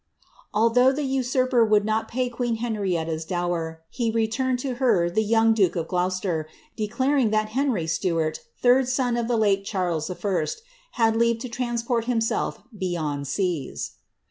[0.55, 5.11] '^^ Ithough the usurper would not pay queen Henrietta's dower, he re ed to her
[5.11, 7.85] the young duke of Gloucester, declaring '^ that Henry
[8.17, 10.45] rt« third son of the late Charles I.,
[10.93, 13.91] had leave to transport himself md seas."